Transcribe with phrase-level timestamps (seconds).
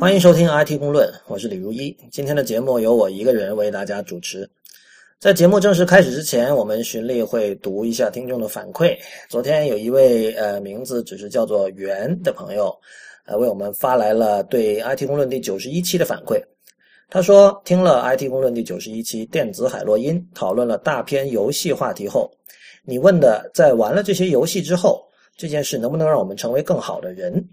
[0.00, 1.94] 欢迎收听 IT 公论，我是李如一。
[2.12, 4.48] 今天的节目由我一个人为大家主持。
[5.18, 8.96] 在节目正式开始之前，我们循例会读一下听众的反馈。
[9.28, 12.72] 昨天有一位呃名字只是叫做袁的朋友，
[13.26, 16.40] 呃为我们发来了对 IT 公论第九十一期的反馈。
[17.10, 22.30] 他说听了 IT 公论第九十一期电子海洛因，讨论了大篇游戏话题后，
[22.84, 25.04] 你问的在玩了这些游戏之后，
[25.36, 27.44] 这件事能不能让我们成为更好的人？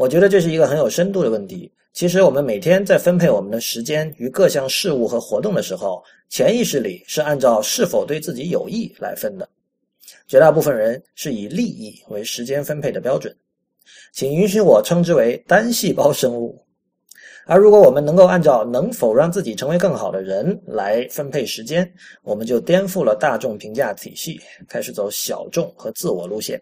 [0.00, 1.70] 我觉得这是一个很有深度的问题。
[1.92, 9.46] 其实，我们每天在分配我们的时间与各项事务和活动的时候，潜意识里是按照是否对自己有益来分的。
[10.26, 13.36] 绝大部分人是以利益为时间分配的标准，
[14.10, 16.58] 请允许我称之为单细胞生物。
[17.44, 21.86] 而如果我们能够按照能否让自己成为更好的人来分配时间，
[22.22, 26.58] 我们就颠覆了大众评价体系，开始走小众和自我路线。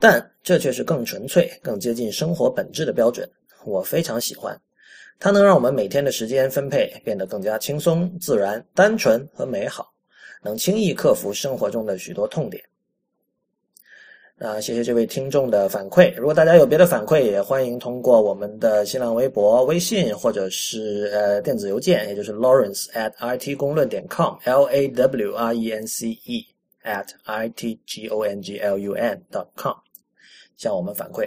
[0.00, 3.28] 但这却是更纯粹、更接近生活本质的标准，
[3.64, 4.56] 我非常喜欢。
[5.18, 9.92] 它能让我们每天的时间分配变得更加轻松、自然、单纯和美好，
[10.42, 12.62] 能轻易克服生活中的许多痛点。
[14.38, 16.14] 啊，谢谢这位听众的反馈。
[16.14, 26.46] 如果大家有别的反馈，也欢迎通过我们的新浪微博、微信或者是呃电子邮件，也就是 Lawrence at it 公论点 com，L A W R E N C E
[26.84, 29.74] at i t g o n g l u n dot com。
[30.58, 31.26] 向我们反馈。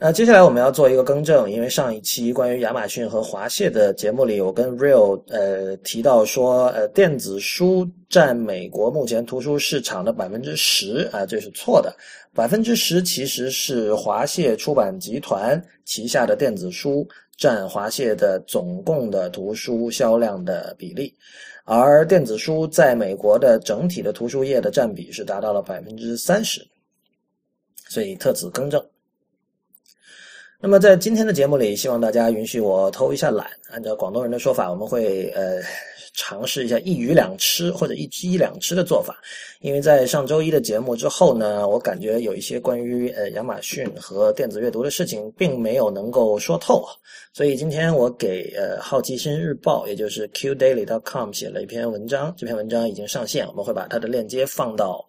[0.00, 11.96] 那接下来我们要做一个更正，因为上一期关于亚马逊和华谢的节目里，我跟 Real 呃提到说，呃电子书占美国目前图书市场的百分之十啊，这是错的，
[12.32, 17.04] 百分之十其实是华谢出版集团旗下的电子书
[17.36, 21.12] 占华谢的总共的图书销量的比例，
[21.64, 26.64] 而电子书在美国的整体的图书业的占比是达到了百分之三十。
[27.88, 28.84] 所以特此更正。
[30.60, 33.46] 那么在今天的节目里，希望大家允许我偷一下懒。
[33.70, 35.60] 按照广东人的说法，我们会呃
[36.14, 39.16] 尝试一下一鱼两吃或者一鸡两吃的做法。
[39.60, 46.84] 因为在上周一的节目之后呢，我感觉有一些关于呃亚马逊和电子阅读的事情，并没有能够说透。
[47.32, 55.06] 所以今天我给呃好奇心日报，也就是 qdaily.com 写了一篇文章，这篇文章已经上线，我们会把它的链接放到。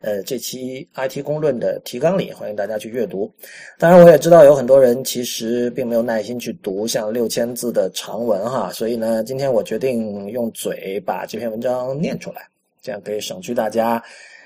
[0.00, 3.32] 呃，这期 IT 公论的提纲里，欢迎大家去阅读。
[3.78, 12.48] 当然，我也知道有很多人其实并没有耐心去读像六千字的长文哈，所以呢，今天我决定用嘴把这篇文章念出来，
[12.80, 14.00] 这样可以省去大家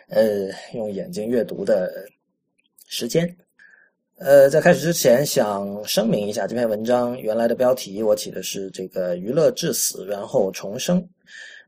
[0.08, 1.92] 呃用眼睛阅读的
[2.88, 3.36] 时间。
[4.18, 11.06] 呃，在开始之前，想声明一下，这篇文章原来的标题我起的是这个“娱乐至死，然后重生”。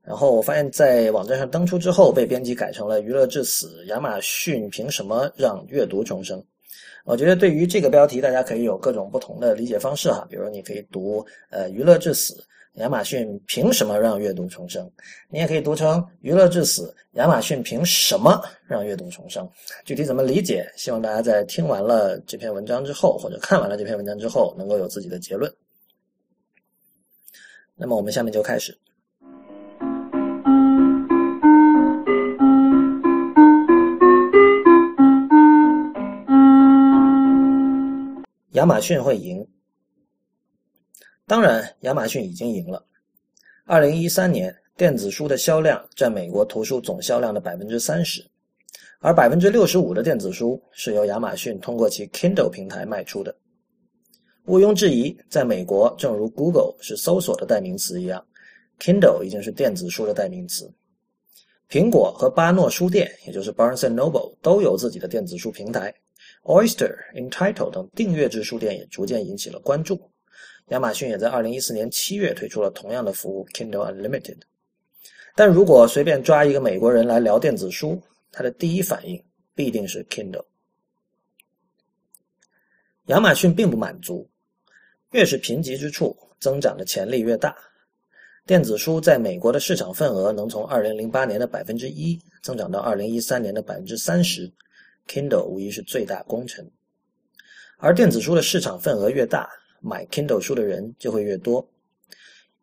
[0.06, 3.82] 然后我发现，在网站上登出之后，被编辑改成了“娱乐至死”。
[3.88, 6.44] 亚马逊凭什么让阅读重生？
[7.06, 10.26] 我觉得对于这个标题，大家可以有各种不同的理解方式哈。
[10.28, 12.44] 比如，你可以读“呃，娱乐至死”，
[12.76, 14.90] 亚马逊凭什么让阅读重生？
[15.30, 19.48] 你也可以读成“娱乐至死”，亚马逊凭什么让阅读重生？
[19.86, 20.70] 具体怎么理解？
[20.76, 25.50] 希望大家在听完了这篇文章之后，或者看完了这篇文章之后，能够有自己的结论。
[27.74, 28.78] 那么，我们下面就开始。
[38.54, 39.44] 亚马逊会赢，
[41.26, 42.86] 当然，亚马逊已经赢了。
[43.64, 48.24] 二零一三年，电子书的销量占美国图书总销量的百分之三十，
[49.00, 53.34] 而百分之六十五的电子书是由亚马逊通过其 Kindle 平台卖出的。
[54.44, 58.24] 毋庸置疑，在美国，正如 Google 是搜索的代名词一样
[58.78, 60.72] ，Kindle 已经是电子书的代名词。
[61.68, 65.92] 苹果和巴诺书店，也就是 Barnes and Noble，都有自己的电子书平台。
[66.44, 70.10] Oyster、Entitle 等订阅制书店也逐渐引起了关注。
[70.68, 74.38] 亚马逊也在2014年7月推出了同样的服务 Kindle Unlimited。
[75.34, 78.00] 但如果随便抓一个美国人来聊电子书，
[78.30, 79.22] 他的第一反应
[79.54, 80.44] 必定是 Kindle。
[83.06, 84.28] 亚马逊并不满足，
[85.12, 87.56] 越是贫瘠之处，增长的潜力越大。
[88.46, 94.52] 电子书在美国的市场份额能从2008年的百分之一增长到2013年的百分之三十。
[95.06, 96.68] Kindle 无疑是最大功臣，
[97.78, 99.48] 而电子书的市场份额越大，
[99.80, 101.68] 买 Kindle 书的人就会越多。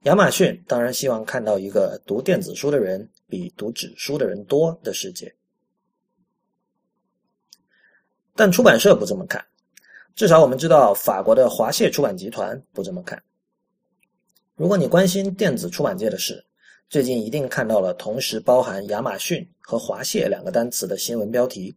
[0.03, 5.33] 亚马逊当然希望看到一个读电子书的人比读纸书的人多的世界，
[8.35, 9.45] 但出版社不这么看，
[10.15, 13.21] 至少我们知道法国的华谢出版集团不这么看。
[14.55, 16.43] 如果你关心电子出版界的事，
[16.89, 21.75] 最近一定看到了同时包含亚马逊和华谢两个单词的新闻标题。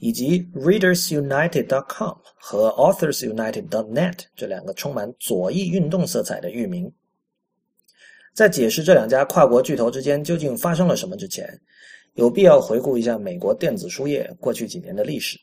[0.00, 6.92] 以及 ReadersUnited.com 和 AuthorsUnited.net 这两个充满左翼运动色彩的域名。
[8.32, 11.60] 在解释这两家跨国巨头之间究竟发生了什么之前，
[12.14, 15.38] 有必要回顾一下美国电子书业过去几年的历史。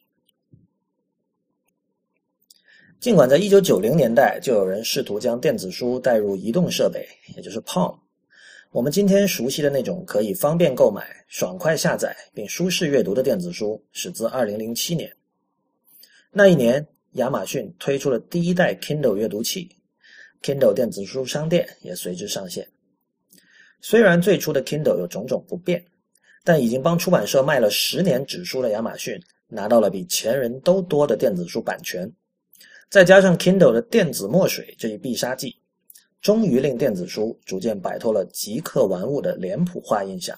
[2.99, 7.95] 尽管在1990年代就有人试图将电子书带入移动设备，也就是 Palm，
[8.71, 15.09] 我们今天熟悉的那种可以方便购买、爽快下载并舒适阅读的电子书，始自2007年。
[16.31, 19.69] 那一年，亚马逊推出了第一代 Kindle 阅读器
[20.43, 22.67] ，Kindle 电子书商店也随之上线。
[23.79, 25.83] 虽然最初的 Kindle 有种种不便，
[26.43, 29.17] 但已经帮出版社卖了十年纸书的亚马逊，
[29.47, 32.11] 拿到了比前人都多的电子书版权。
[32.89, 35.55] 再加上 Kindle 的电子墨水这一必杀技，
[36.27, 40.37] 终于令电子书逐渐摆脱了极客玩物的脸谱化印象，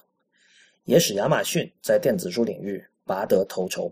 [0.84, 3.92] 也使亚马逊在电子书领域拔得头筹。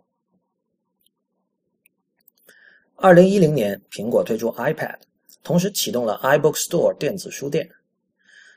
[2.97, 4.97] 二零一零年，苹果推出 iPad，
[5.41, 7.67] 同时启动了 iBook Store 电子书店。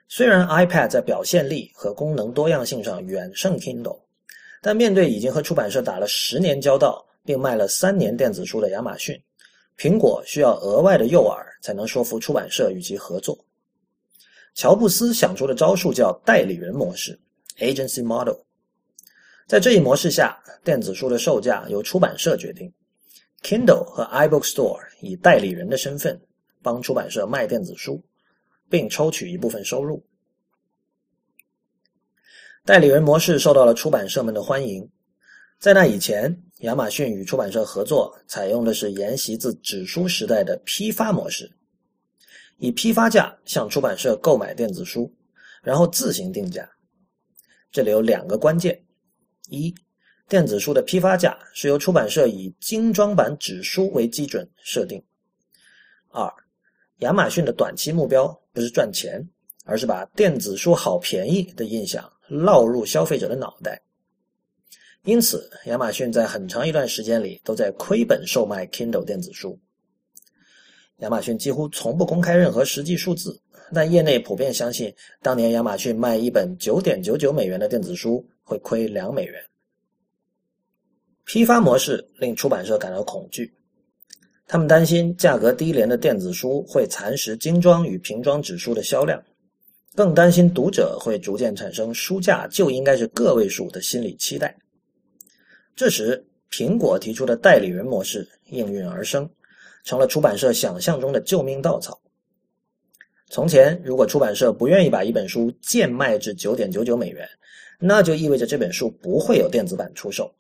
[0.07, 4.01] 虽然 iPad 在表现力和功能多样性上远胜 Kindle，
[4.61, 9.19] 但面对已经和出版社打了十年交道，并卖了三年电子书的亚马逊。
[9.81, 13.47] 苹果需要额外的诱饵才能说服出版社与其合作。
[14.53, 17.19] 乔布斯想出的招数叫代理人模式
[17.59, 18.37] （Agency Model）。
[19.47, 22.71] 在这一模式下，电子书的售价由出版社决定
[23.43, 26.21] ，Kindle 和 iBook Store 以代理人的身份
[26.63, 28.05] 帮出版社卖电子书，
[28.69, 30.05] 并抽取一部分收入。
[32.67, 34.87] 代理人模式受到了出版社们的欢迎。
[35.59, 41.51] 在那以前，亚马逊与出版社合作，采用的是沿袭自纸书时代的批发模式，
[42.59, 45.11] 以批发价向出版社购买电子书，
[45.63, 46.69] 然后自行定价。
[47.73, 48.79] 这里有两个关键：
[49.49, 49.75] 一，
[50.29, 55.01] 电子书的批发价是由出版社以精装版纸书为基准设定；
[56.11, 56.31] 二，
[56.99, 59.27] 亚马逊的短期目标不是赚钱，
[59.65, 63.81] 而是把电子书好便宜的印象烙入消费者的脑袋。
[65.05, 69.59] 因此，亚马逊在很长一段时间里都在亏本售卖 Kindle 电子书。
[70.99, 73.41] 亚马逊几乎从不公开任何实际数字，
[73.73, 79.43] 但业内普遍相信，当年亚马逊卖一本九点九九美元的电子书会亏两美元。
[81.25, 83.51] 批发模式令出版社感到恐惧，
[84.47, 89.23] 他们担心价格低廉的电子书会蚕食精装与平装纸书的销量，
[89.95, 94.55] 更担心读者会逐渐产生书价就应该是个位数的心理期待。
[95.77, 99.29] 这时，苹果提出的代理人模式应运而生，
[99.85, 101.99] 成了出版社想象中的救命稻草。
[103.29, 107.29] 从前，如果出版社不愿意把一本书贱卖至九点九九美元，
[107.79, 110.31] 那就意味着这本书不会有电子版出售。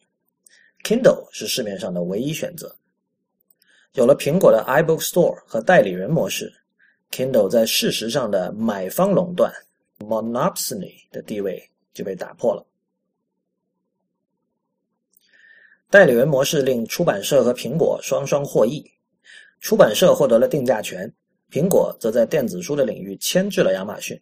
[0.85, 2.75] Kindle 是市面上的唯一选择。
[3.94, 6.53] 有了苹果的 iBook Store 和代理人模式
[7.11, 9.53] ，Kindle 在事实上的买方垄断
[9.99, 11.62] （monopoly） 的地位
[11.94, 12.67] 就被打破了。
[15.90, 18.88] 代理人模式令出版社和苹果双双获益，
[19.60, 21.12] 出版社获得了定价权，
[21.50, 24.16] 苹果则在电子书的领域牵制了亚马逊。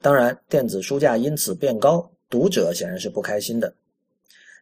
[0.00, 3.74] 当然，电子书价因此变高，读者显然是不开心的。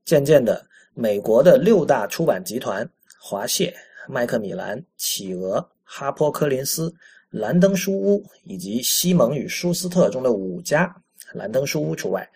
[0.07, 2.89] 渐渐的，美国的六大出版集团——
[3.21, 3.77] 华谢、
[4.09, 6.91] 麦克米兰、企鹅、哈珀柯林斯、
[7.29, 10.91] 兰登书屋以及西蒙与舒斯特中的五家
[11.35, 12.27] （兰登书屋除外）。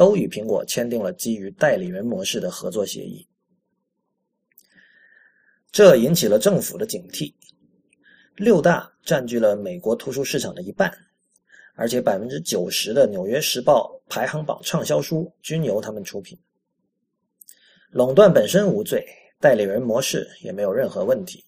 [0.00, 3.28] 都与苹果签订了基于代理人模式的合作协议，
[5.70, 7.34] 这引起了政府的警惕。
[8.34, 10.90] 六大占据了美国图书市场的一半，
[11.74, 16.38] 而且百分之九十的《纽约时报》排行榜畅销书均由他们出品。
[17.90, 19.06] 垄断本身无罪，
[19.38, 21.44] 代理人模式也没有任何问题，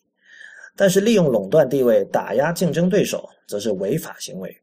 [0.76, 4.54] 但是利用垄断地位打压竞争对手，则是违法行为。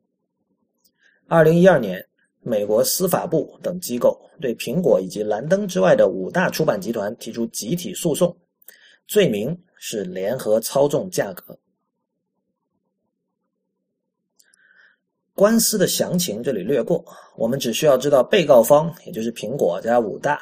[1.27, 2.05] 二零一二年。
[2.41, 8.36] 美国司法部等机构对苹果以及兰登之外的五大出版集团提出集体诉讼，
[9.08, 11.60] 罪名是联合操纵价格。
[15.34, 17.05] 官司的详情这里略过，
[17.38, 20.39] 我们只需要知道被告方，也就是苹果加五大，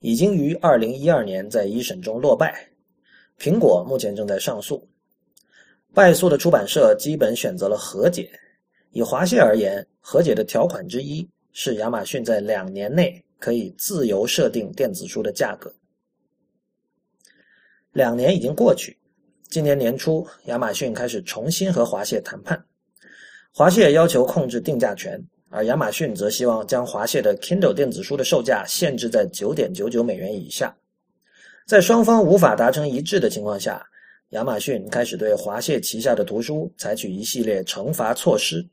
[0.00, 2.70] 已经于二零一二年在一审中落败。
[3.38, 4.88] 苹果目前正在上诉，
[5.94, 8.30] 败诉的出版社基本选择了和解。
[8.98, 15.72] 以华谢而言，和解的条款之一是亚马逊在两年内可以自由设定电子书的价格。
[17.92, 18.98] 两年已经过去，
[19.48, 22.60] 今年年初，亚马逊开始重新和华谢谈判。
[23.52, 30.76] 华谢要求控制定价权，而亚马逊则希望将华谢的 Kindle 电子书的售价限制在九点九九美元以下。
[31.68, 33.80] 在双方无法达成一致的情况下，
[34.30, 38.68] 亚马逊开始对华谢旗下的图书采取一系列惩罚措施，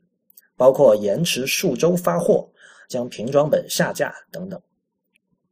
[0.56, 2.50] 包括延迟数周发货、
[2.88, 4.60] 将平装本下架等等。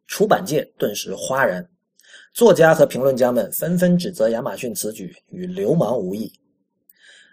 [0.07, 1.69] 出版界顿时哗然，
[2.33, 6.33] 作家和评论家们纷纷指责亚马逊此举与流氓无异。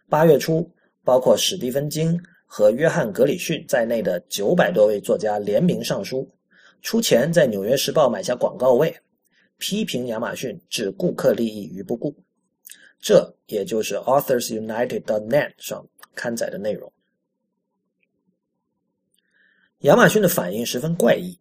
[0.10, 0.70] 八月初，
[1.04, 2.22] 包括史蒂芬金。
[2.54, 6.30] 和约翰·格里逊在内的九百多位作家联名上书，
[6.82, 8.94] 出钱在《纽约时报》买下广告位，
[9.58, 12.14] 批评亚马逊置顾客利益于不顾。
[13.00, 16.92] 这也就是 AuthorsUnited.net 上刊载的内容。
[19.82, 21.38] 亚马逊的反应十分怪异，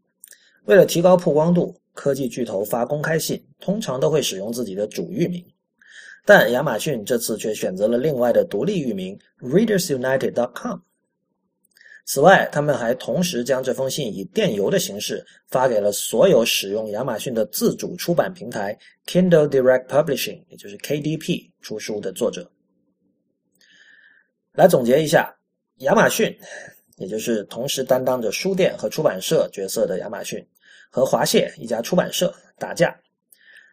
[0.65, 5.45] 为了提高曝光度，科技巨头发公开信通常都会使用自己的主域名，
[6.25, 10.79] 但亚马逊这次却选择了另外的独立域名 ReadersUnited.com。
[12.07, 22.51] 此外，他们还同时将这封信以电邮的形式发给了所有使用亚马逊的自主出版平台 Kindle Direct Publishing，也就是 KDP 出书的作者。
[24.53, 25.33] 来总结一下，
[25.81, 26.37] 亚马逊，
[27.01, 30.47] 也就是同时担当着书店和出版社角色的亚马逊，
[30.89, 32.95] 和华谢一家出版社打架，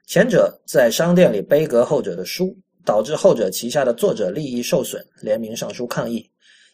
[0.07, 6.27] 前者在商店里背革后者的书，导致后者旗下的作者利益受损，联名上书抗议。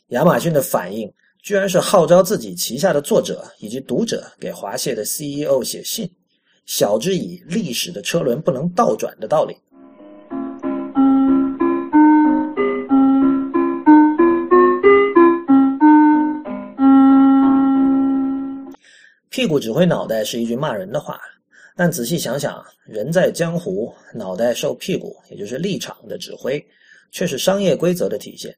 [0.10, 1.12] 亚马逊的反应。
[1.42, 6.10] 居然是号召自己旗下的作者以及读者给华谢的 CEO 写信，
[6.66, 9.54] 晓之以历史的车轮不能倒转的道理。
[19.34, 21.20] 屁股指挥脑袋是一句骂人的话，
[21.76, 26.64] 但仔细想想，人在江湖，脑袋受屁股，也就是立场的指挥，
[27.12, 28.56] 却是商业规则的体现。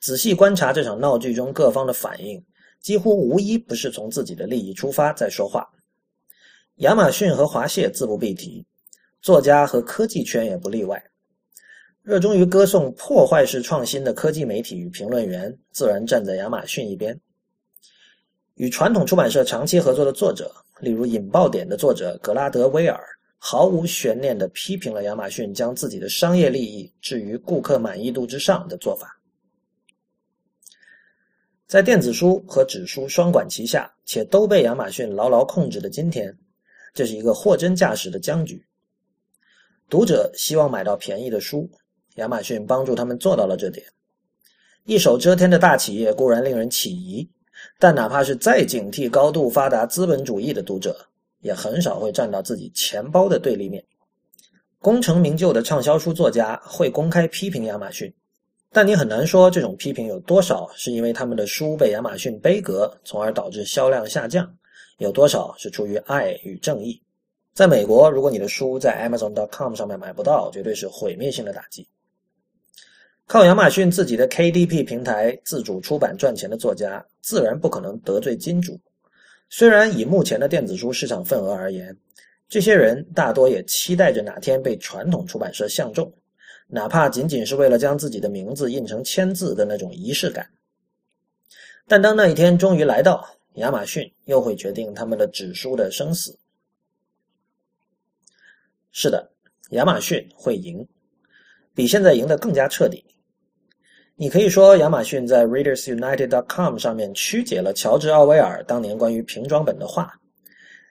[0.00, 2.44] 仔细观察这场闹剧中各方的反应，
[2.78, 5.66] 几乎无一不是从自己的利益出发在说话。
[6.80, 8.66] 亚马逊和华谢自不必提，
[9.22, 11.02] 作家和科技圈也不例外。
[12.02, 17.18] 热衷于歌颂破坏式创新的科技媒体与评论员，自然站在亚马逊一边。
[18.54, 23.04] 与传统出版社长期合作的作者，例如《引爆点》的作者格拉德威尔，
[23.36, 29.20] 毫无悬念地批评了亚马逊将自己的商业利益置于顾客满意度之上的做法。
[31.66, 36.32] 在电子书和纸书双管齐下，且都被亚马逊牢牢控制的今天，
[36.92, 38.64] 这是一个货真价实的僵局。
[39.90, 41.68] 读者希望买到便宜的书，
[42.16, 43.84] 亚马逊帮助他们做到了这点。
[44.84, 47.28] 一手遮天的大企业固然令人起疑，
[47.78, 50.96] 但哪怕是再警惕高度发达资本主义的读者，
[51.40, 53.84] 也很少会站到自己钱包的对立面。
[54.80, 58.12] 功成名就的畅销书作家会公开批评亚马逊。
[58.70, 64.52] 但你很难说这种批评有多少是因为他们的书被亚马逊背革，从而导致销量下降，
[64.98, 67.00] 有多少是出于爱与正义。
[67.54, 71.86] 在美国，如果你的书在 Amazon.com 上面买不到，绝对是毁灭性的打击。
[73.26, 78.78] 靠亚马逊自己的 KDP 平台自主出版赚钱的作家，自然不可能得罪金主。
[79.48, 81.96] 虽然以目前的电子书市场份额而言，
[82.48, 86.12] 这些人大多也期待着哪天被传统出版社相中。
[86.66, 90.48] 哪怕仅仅是为了将自己的名字印成签字的那种仪式感，
[91.86, 96.38] 但当那一天终于来到，亚马逊又会决定他们的纸书的生死。
[98.92, 99.30] 是的，
[99.70, 100.86] 亚马逊会赢，
[101.74, 103.04] 比现在赢得更加彻底。
[104.16, 110.14] 你可以说，亚马逊在 ReadersUnited.com 上面曲解了乔治·奥威尔当年关于平装本的话。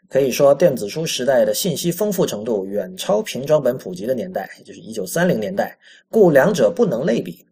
[0.09, 5.77] 可以说，电子书时代的信息丰富程度远超平装本普及的年代，也就是一九三零年代，
[6.09, 7.45] 故两者不能类比。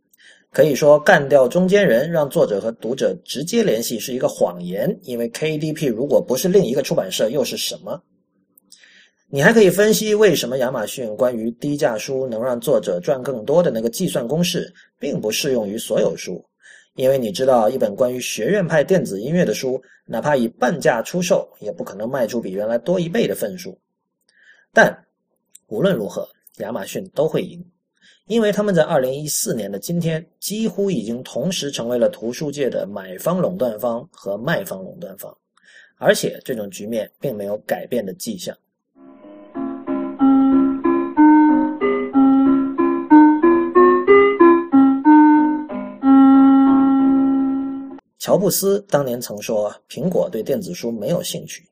[0.51, 8.03] 可以说，干掉中间人，让作者和读者直接联系是一个谎言，因为 KDP 如果不是另一个出版社，又是什么？
[9.33, 14.69] 你还可以分析为什么亚马逊关于低价书能让作者赚更多的那个计算公式，
[14.99, 16.43] 并不适用于所有书。
[16.95, 23.79] 因为你知道，一本关于学院派电子音乐的书，哪怕以半价出售，也不可能卖出比原来多一倍的份数。
[24.73, 24.93] 但
[25.67, 27.65] 无论如何，亚马逊都会赢，
[28.27, 35.33] 因为他们在二零一四年的今天，几乎已经同时成为了图书界的买方垄断方和卖方垄断方，
[35.95, 38.53] 而且这种局面并没有改变的迹象。
[48.21, 51.67] 乔布斯当年曾说：“苹果对电子书没有兴趣，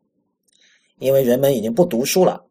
[0.98, 2.44] 因为人们已经不读书了。”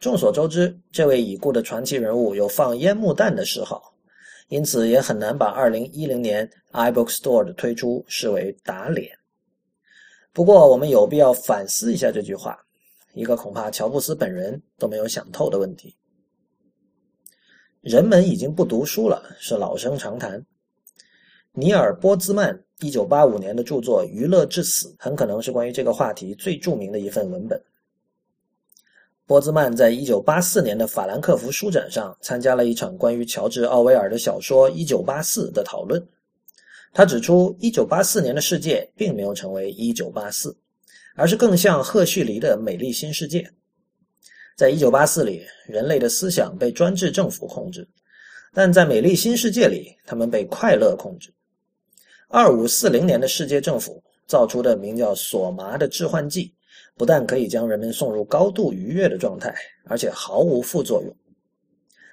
[0.00, 3.92] 众所周知，这位已故的传奇人物有放烟幕弹的嗜好，
[4.48, 9.14] 因此也很难把2010年 iBook Store 的推出视为打脸。
[10.32, 12.58] 不过，我们有必要反思一下这句话：
[13.12, 15.94] 一个恐怕乔布斯本人都没有想透的问题。
[17.82, 20.42] 人们已经不读书了，是老生常谈。
[21.58, 27.58] 尼尔·波兹曼一九八五年的著作《娱乐至死》很可能是关于这个话题最著名的一份文本。
[29.24, 36.06] 波兹曼在一九八四年的法兰克福书展上参加了一场关于乔治·奥威尔的小说《一九八四》的讨论。
[36.92, 40.54] 他指出，一九八四年的世界并没有成为一九八四，
[41.14, 43.50] 而是更像赫胥黎的美丽新世界。
[44.58, 47.82] 在一九八四里，人类的思想被专制政府控制；
[48.52, 51.32] 但在美丽新世界里，他们被快乐控制。
[52.28, 56.54] 二五四零年的世界政府造出的名叫“索麻”的致幻剂，
[56.96, 59.54] 不但可以将人们送入高度愉悦的状态，
[59.84, 61.16] 而且毫无副作用。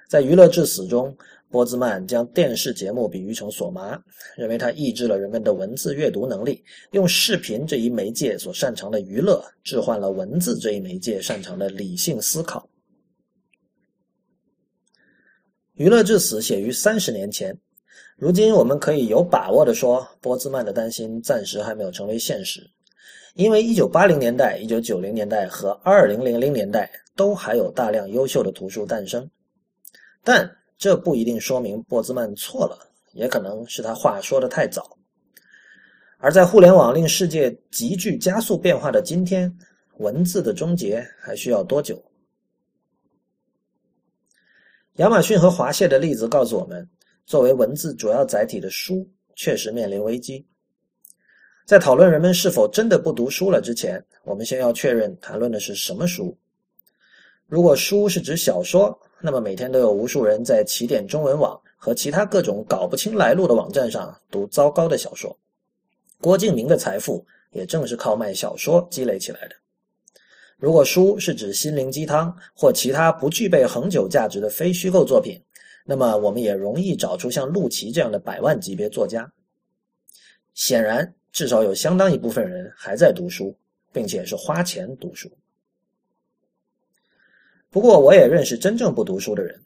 [0.08, 1.16] 在娱乐至死中。
[1.50, 3.96] 波兹曼将电视节目比喻成索麻，
[4.36, 12.68] 认为它抑制了人们的文字阅读能力，用视频这一媒介所擅长的娱乐，置换了文字这一媒介擅长的理性思考。
[15.74, 17.56] 娱乐至死写于三十年前，
[18.16, 22.70] 如今我们可以有把握的说，波兹曼的担心暂时还没有成为现实，
[23.34, 29.30] 因为一九八零年代、一九九零年代和二零零零年代都还有大量优秀的图书诞生，
[30.22, 30.50] 但。
[30.76, 32.76] 这不一定说明波兹曼错了，
[33.12, 34.98] 也可能是他话说的太早。
[36.18, 39.56] 而在互联网令世界急剧加速变化的今天，
[39.98, 42.02] 文字的终结还需要多久？
[44.96, 46.86] 亚马逊和华谢的例子告诉我们，
[47.26, 50.44] 作为文字主要载体的书确实面临危机。
[51.64, 56.36] 在讨论人们是否真的不读书了之前，我们先要确认谈论的是什么书。
[57.46, 65.34] 如果书是指小说，那么每天都有无数人在起点中文网和其他各种搞不清来路的网站上读糟糕的小说。
[66.20, 69.56] 郭敬明的财富也正是靠卖小说积累起来的。
[70.56, 75.40] 如果书是指心灵鸡汤或其他不具备恒久价值的非虚构作品，
[75.84, 79.30] 那么我们也容易找出像陆琪这样的百万级别作家。
[80.54, 83.56] 显然，至少有相当一部分人还在读书，
[83.92, 85.30] 并且是花钱读书。
[87.70, 89.60] 不过，我也认识真正不读书的人。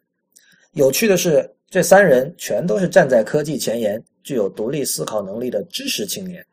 [0.73, 6.45] 有趣的是，这三人全都是站在科技前沿、具有独立思考能力的知识青年。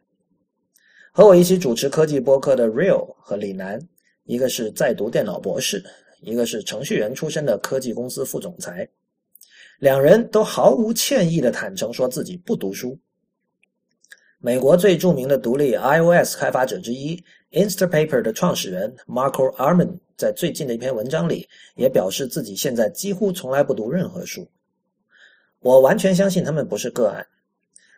[1.11, 3.79] 和我一起主持科技播客的 Real 和李楠，
[4.25, 5.81] 一个是在读电脑博士，
[6.19, 8.85] 一个是程序员出身的科技公司副总裁，
[9.79, 12.97] 两人都毫无歉意的坦诚说自己不读书。
[14.39, 19.97] 美国最著名的独立 iOS 开发者之一 Instapaper 的创始人 Marco Arman。
[20.17, 24.47] 在最近的一篇文章里，也表示自己现在几乎从来不读任何书。
[25.59, 27.27] 我完全相信他们不是个案。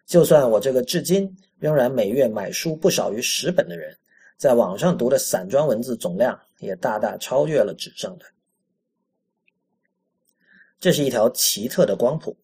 [0.08, 3.96] 就算我这个至今仍然每月买书不少于十本的人，
[4.36, 8.26] 在网上读的散装文字总量也大大超越了纸上的。
[10.80, 12.36] 这是一条奇特的光谱，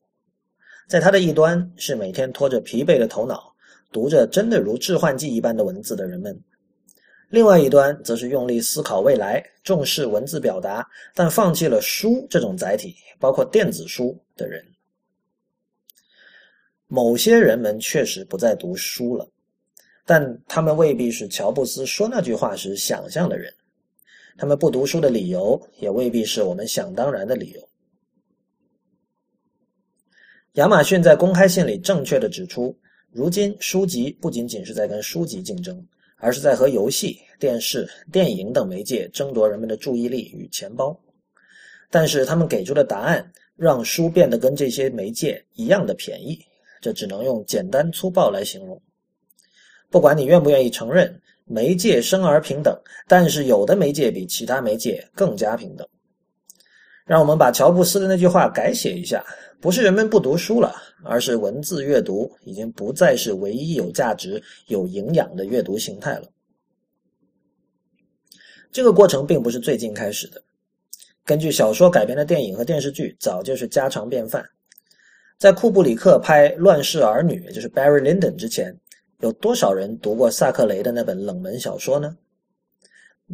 [0.88, 3.54] 在它的一端是每天拖着疲惫的头脑，
[3.92, 6.38] 读着真的如致幻剂一般的文字的人们。
[7.30, 14.64] 另外一端则是用力思考未来、重视文字表达，但放弃了书这种载体，包括电子书的人。
[16.88, 19.28] 某些人们确实不再读书了，
[20.06, 23.52] 但他们未必是乔布斯说那句话时想象的人。
[24.38, 27.70] 他们不读书的理由，也未必是我们想当然的理由。
[30.54, 32.76] 亚马逊在公开信里正确的指出，
[33.12, 35.86] 如今书籍不仅仅是在跟书籍竞争。
[36.18, 40.98] 而是在和游戏、电视、电影等媒介争夺人们的注意力与钱包，
[41.92, 46.40] 但是他们给出的答案让书变得跟这些媒介一样的便宜，
[46.80, 48.82] 这只能用简单粗暴来形容。
[49.90, 52.74] 不管你愿不愿意承认，媒介生而平等，
[53.06, 55.86] 但是有的媒介比其他媒介更加平等。
[57.04, 59.22] 让我们把乔布斯的那句话改写一下：
[59.64, 60.76] 不是人们不读书了。
[61.06, 66.30] 而是文字阅读已经不再是唯一有价值、有营养的阅读形态了。
[68.72, 70.42] 这个过程并不是最近开始的，
[71.26, 74.50] 根据小说改编的电影和电视剧早就是家常便饭。
[75.38, 78.74] 在库布里克拍《乱世儿女》就是 Barry Lyndon 之前，
[79.20, 82.16] 有多少人读过萨克雷的那本冷门小说呢？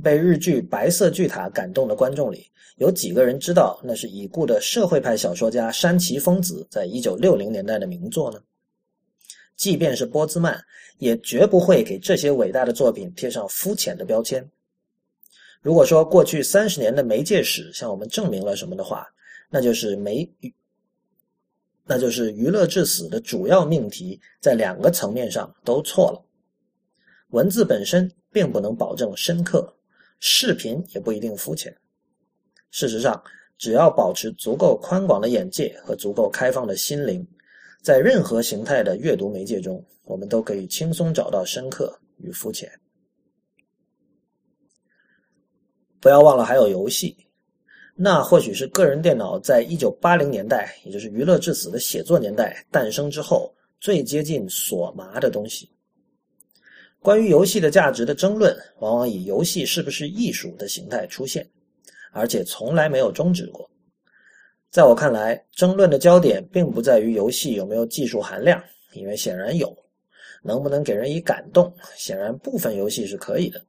[0.02, 2.46] 被日剧《白色巨塔》感动的观众里，
[2.78, 8.40] 有几个人知道那是已故的社会派小说家山崎丰子在一九六零年代的名作呢？
[9.56, 10.64] 即便是波兹曼，
[11.00, 14.50] 也绝不会给这些伟大的作品贴上肤浅的标签。
[15.62, 19.06] 如果说过去三十年的媒介史向我们证明了什么的话，
[19.50, 20.32] 那就是媒，
[21.86, 26.24] 那就是娱乐至死的主要命题在两个层面上都错了。
[27.32, 29.76] 文字本身并不能保证深刻。
[30.20, 31.76] 视频也不一定肤浅。
[32.72, 33.22] 事实上，
[33.58, 37.28] 只要保持足够宽广的眼界和足够开放的心灵，
[37.82, 42.72] 在任何形态的阅读媒介中，我们都可以轻松找到深刻与肤浅。
[46.00, 47.18] 不要忘了，还有游戏。
[47.96, 55.70] 那或许是个人电脑在一九八零年代，也就是娱乐至死的写作年代诞生之后，最接近索麻的东西。
[57.02, 61.50] 关于游戏的价值的争论，往往以游戏是不是艺术的形态出现，
[62.12, 63.70] 而且从来没有终止过。
[64.70, 68.62] 在我看来，争论的焦点并不在于游戏有没有技术含量，
[68.94, 69.70] 因为显然有；
[70.44, 73.60] 能不能给人以感动，显然部分游戏是可以的；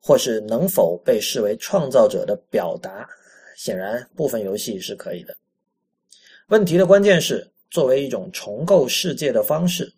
[0.00, 3.06] 或是能否被视为创造者的表达。
[3.56, 5.36] 显然，部分游戏是可以的。
[6.48, 9.92] 问题的关键是，作为一种重构世界的方式，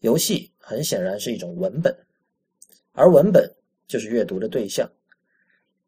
[0.00, 1.92] 游戏很显然是一种文本，
[2.92, 3.48] 而文本
[3.86, 4.90] 就是阅读的对象。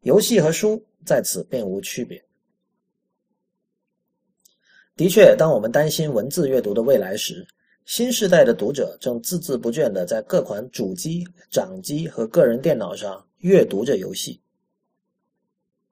[0.01, 2.23] 游戏和书在此并无区别。
[4.95, 7.45] 的确，当我们担心文字阅读的未来时，
[7.85, 14.39] 新时代的读者正孜孜不倦地在各款主机、掌机和个人电脑上阅读着游戏。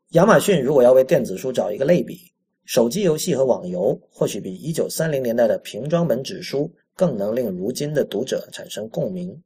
[0.09, 2.31] 亚马逊如果要为电子书找一个类比，
[2.65, 9.41] 手机游戏和网游或许比一九三零年代的平装本纸书更能令如今的读者产生共鸣。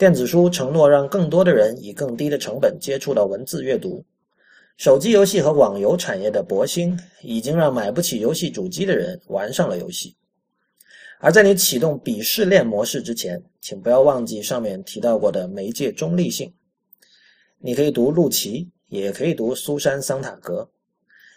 [0.00, 4.02] 电子书承诺让更多的人以更低的成本接触到文字阅读，
[4.78, 10.16] 手机游戏和网游产业的博兴已经让买不起游戏主机的人玩上了游戏。
[11.18, 16.50] 而在你启动鄙视链模式之前，请不要忘记上面提到过的媒介中立性。
[17.58, 18.70] 你可以读陆琪。
[18.88, 20.68] 也可以读苏珊·桑塔格，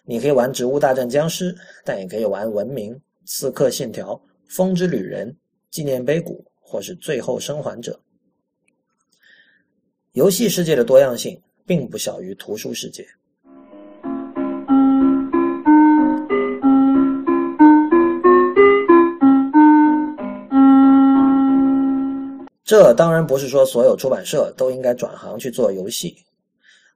[0.05, 1.53] 你可以玩《植物大战僵尸》，
[1.85, 2.93] 但也可以玩《文明》
[3.25, 4.13] 《刺客信条》
[4.47, 5.27] 《风之旅人》
[5.69, 7.91] 《纪念碑谷》或是《最后生还者》。
[10.13, 13.03] 游戏世界的多样性并不小于图书世界。
[22.63, 26.15] 这当然不是说所有出版社都应该转行去做游戏。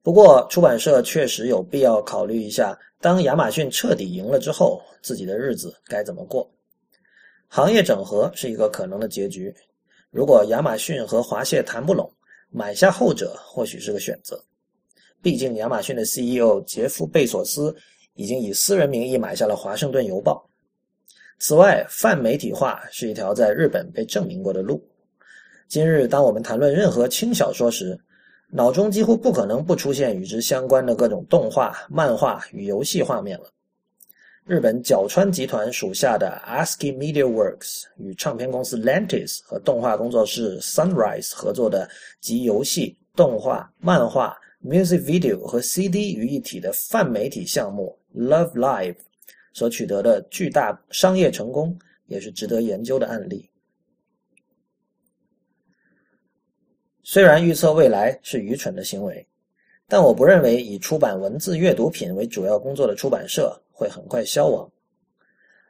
[0.04, 6.48] 不过，出版社确实有必要考虑一下，当亚马逊彻底赢了之后，自己的日子该怎么过。
[7.48, 9.52] 行业整合是一个可能的结局。
[10.12, 12.12] 如果亚马逊和华谢谈不拢，
[12.50, 14.44] 买下后者或许是个选择。
[15.22, 17.76] 毕竟，亚马逊的 CEO 杰夫·贝索斯
[18.14, 20.48] 已经以私人名义买下了《华盛顿邮报》。
[21.40, 24.82] 此外，泛媒体化是一条在日本被证明过的路。
[25.68, 28.00] 今日，当我们谈论任何轻小说时，
[28.50, 33.52] 脑中几乎不可能不出现与之相关的各种动画、漫画与游戏画面了。
[34.48, 41.90] 日本角川集团属下的 ASCII Media Works 与唱片公司 Lantis 和动画工作室 Sunrise 合作的
[42.22, 48.96] 集游戏、动画、漫画、music video 和 CD 于一体的泛媒体项目 Love Live
[49.52, 53.50] 所取得的巨大商业成功，也是值得研究的案例。
[57.04, 59.28] 虽然预测未来是愚蠢的行为，
[59.90, 64.70] 但我不认为以出版文字阅读品为主要工作的出版社会很快消亡。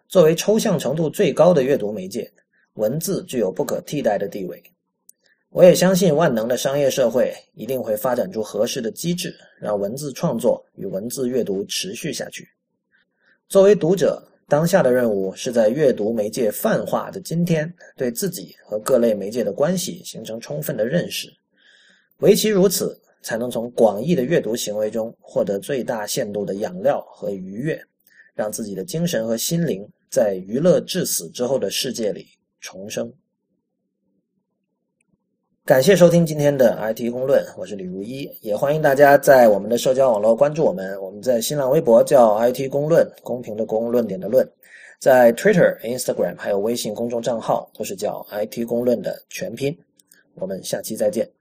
[0.08, 2.32] 作为抽象程度最高的阅读媒介，
[2.74, 4.62] 文字具有不可替代的地位。
[5.50, 12.48] 我也相信万能的商业社会一定会发展出合适的机制，让文字创作与文字阅读持续下去。
[13.48, 21.32] 作为读者，当下的任务是在阅读媒介泛化的今天，对自己和各类媒介的关系形成充分的认识。
[22.20, 27.78] 唯其如此，才能从广义的阅读行为中获得最大限度的养料和愉悦，
[28.34, 32.26] 让自己的精神和心灵在娱乐至死之后的世界里
[32.62, 33.12] 重生。
[35.66, 40.98] 感谢收听今天的 IT 公论，我是李如一，也欢迎大家在我们的社交网络关注我们。
[41.02, 44.42] 我们在新浪微博叫 IT 公论，公平的公，论点的论；
[45.02, 49.78] 在 Twitter、Instagram 还有微信公众账号都是叫 IT 公论的全拼。
[50.36, 51.37] 我们下期再见。